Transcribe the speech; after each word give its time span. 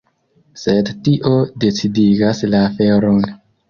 Sed 0.61 0.89
tio 1.09 1.35
decidigas 1.67 2.45
la 2.53 2.67
aferon. 2.75 3.27